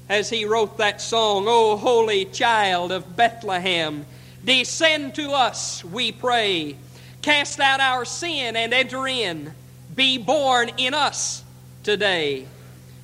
as 0.09 0.31
he 0.31 0.45
wrote 0.45 0.79
that 0.79 1.01
song, 1.01 1.47
O 1.49 1.77
holy 1.77 2.27
child 2.27 2.92
of 2.92 3.16
Bethlehem, 3.16 4.07
descend 4.45 5.14
to 5.16 5.31
us, 5.33 5.85
we 5.85 6.12
pray. 6.12 6.77
Cast 7.23 7.59
out 7.59 7.81
our 7.81 8.05
sin 8.05 8.55
and 8.55 8.73
enter 8.73 9.09
in. 9.09 9.53
Be 9.97 10.19
born 10.19 10.71
in 10.77 10.95
us 10.95 11.42
today. 11.87 12.44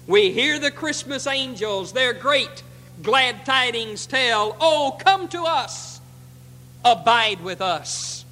We 0.09 0.33
hear 0.33 0.59
the 0.59 0.73
Christmas 0.73 1.29
angels, 1.29 1.93
their 1.93 2.13
great 2.13 2.65
glad 3.01 3.47
tidings 3.47 4.07
tell, 4.07 4.57
Oh, 4.61 4.99
come 4.99 5.29
to 5.29 5.45
us, 5.45 6.01
abide 6.85 7.41
with 7.43 7.63
us, 7.63 8.25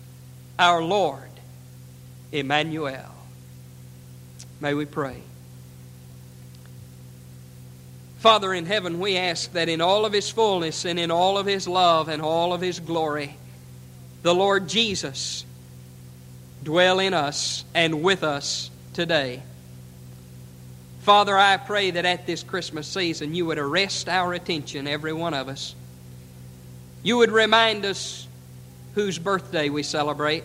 our 0.59 0.83
Lord, 0.83 1.31
Emmanuel. 2.33 3.15
May 4.61 4.75
we 4.75 4.87
pray. 4.87 5.23
Father 8.19 8.53
in 8.53 8.67
heaven, 8.67 8.99
we 8.99 9.17
ask 9.17 9.53
that 9.53 9.69
in 9.69 9.81
all 9.81 10.05
of 10.05 10.13
His 10.13 10.29
fullness 10.31 10.85
and 10.85 10.99
in 10.99 11.13
all 11.13 11.39
of 11.39 11.47
His 11.47 11.69
love 11.69 12.09
and 12.09 12.21
all 12.21 12.53
of 12.53 12.61
His 12.61 12.81
glory, 12.81 13.37
the 14.23 14.35
Lord 14.35 14.69
Jesus 14.69 15.45
dwell 16.65 16.99
in 16.99 17.15
us 17.15 17.65
and 17.73 18.03
with 18.03 18.25
us 18.25 18.69
today. 18.95 19.45
Father, 21.01 21.37
I 21.37 21.57
pray 21.57 21.93
that 21.93 22.05
at 22.05 22.27
this 22.27 22.43
Christmas 22.43 22.87
season 22.87 23.35
you 23.35 23.47
would 23.47 23.59
arrest 23.59 24.09
our 24.09 24.35
attention, 24.35 24.87
every 24.87 25.15
one 25.15 25.33
of 25.33 25.49
us. 25.49 25.75
You 27.03 27.19
would 27.19 27.33
remind 27.33 27.87
us 27.87 28.29
whose 28.95 29.19
birthday 29.19 29.71
we 29.71 29.83
celebrate, 29.83 30.45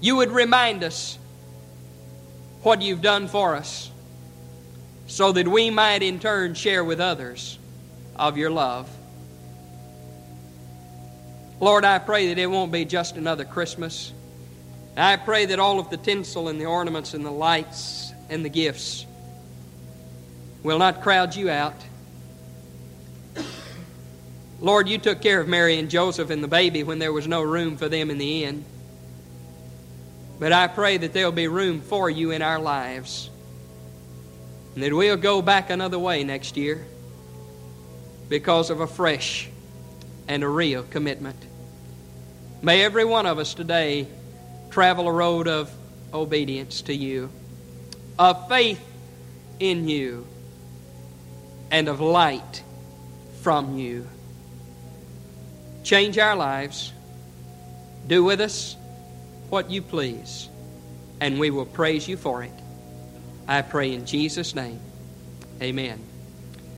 you 0.00 0.16
would 0.16 0.30
remind 0.30 0.84
us 0.84 1.18
what 2.62 2.80
you've 2.80 3.02
done 3.02 3.26
for 3.26 3.56
us 3.56 3.90
so 5.08 5.32
that 5.32 5.48
we 5.48 5.70
might 5.70 6.02
in 6.02 6.20
turn 6.20 6.54
share 6.54 6.84
with 6.84 7.00
others 7.00 7.58
of 8.14 8.36
your 8.36 8.50
love. 8.50 8.88
Lord, 11.58 11.84
I 11.84 11.98
pray 11.98 12.28
that 12.28 12.38
it 12.38 12.46
won't 12.46 12.70
be 12.70 12.84
just 12.84 13.16
another 13.16 13.44
Christmas. 13.44 14.12
I 14.96 15.16
pray 15.16 15.46
that 15.46 15.58
all 15.58 15.80
of 15.80 15.90
the 15.90 15.96
tinsel 15.96 16.48
and 16.48 16.60
the 16.60 16.66
ornaments 16.66 17.14
and 17.14 17.24
the 17.24 17.32
lights 17.32 18.12
and 18.28 18.44
the 18.44 18.48
gifts 18.48 19.06
will 20.62 20.78
not 20.78 21.02
crowd 21.02 21.34
you 21.34 21.50
out. 21.50 21.74
Lord, 24.60 24.88
you 24.88 24.98
took 24.98 25.22
care 25.22 25.40
of 25.40 25.48
Mary 25.48 25.78
and 25.78 25.88
Joseph 25.88 26.28
and 26.28 26.44
the 26.44 26.48
baby 26.48 26.82
when 26.82 26.98
there 26.98 27.12
was 27.12 27.26
no 27.26 27.42
room 27.42 27.76
for 27.76 27.88
them 27.88 28.10
in 28.10 28.18
the 28.18 28.44
inn. 28.44 28.64
But 30.38 30.52
I 30.52 30.66
pray 30.68 30.98
that 30.98 31.12
there'll 31.12 31.32
be 31.32 31.48
room 31.48 31.80
for 31.80 32.10
you 32.10 32.30
in 32.30 32.42
our 32.42 32.58
lives. 32.58 33.30
And 34.74 34.82
that 34.82 34.92
we'll 34.92 35.16
go 35.16 35.42
back 35.42 35.70
another 35.70 35.98
way 35.98 36.24
next 36.24 36.56
year 36.56 36.84
because 38.28 38.70
of 38.70 38.80
a 38.80 38.86
fresh 38.86 39.48
and 40.28 40.42
a 40.42 40.48
real 40.48 40.82
commitment. 40.84 41.36
May 42.62 42.84
every 42.84 43.04
one 43.04 43.26
of 43.26 43.38
us 43.38 43.54
today 43.54 44.06
travel 44.70 45.08
a 45.08 45.12
road 45.12 45.48
of 45.48 45.70
obedience 46.12 46.82
to 46.82 46.94
you, 46.94 47.30
of 48.18 48.48
faith 48.48 48.80
in 49.58 49.88
you, 49.88 50.26
and 51.70 51.88
of 51.88 52.00
light 52.00 52.62
from 53.42 53.76
you. 53.78 54.06
Change 55.82 56.18
our 56.18 56.36
lives. 56.36 56.92
Do 58.06 58.24
with 58.24 58.40
us 58.40 58.76
what 59.48 59.70
you 59.70 59.82
please, 59.82 60.48
and 61.20 61.38
we 61.38 61.50
will 61.50 61.66
praise 61.66 62.08
you 62.08 62.16
for 62.16 62.42
it. 62.42 62.52
I 63.46 63.62
pray 63.62 63.92
in 63.94 64.06
Jesus' 64.06 64.54
name. 64.54 64.80
Amen. 65.62 66.09